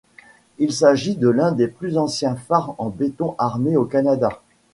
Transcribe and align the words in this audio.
Il 0.57 0.73
s'agit 0.73 1.15
de 1.15 1.29
l'un 1.29 1.51
des 1.51 1.67
plus 1.67 1.99
anciens 1.99 2.35
phares 2.35 2.73
en 2.79 2.89
béton 2.89 3.35
armé 3.37 3.77
au 3.77 3.85
Canada. 3.85 4.41